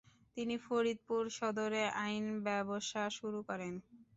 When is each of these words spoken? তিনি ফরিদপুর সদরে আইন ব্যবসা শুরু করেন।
তিনি 0.37 0.55
ফরিদপুর 0.65 1.23
সদরে 1.37 1.83
আইন 2.03 2.25
ব্যবসা 2.47 3.03
শুরু 3.17 3.39
করেন। 3.49 3.73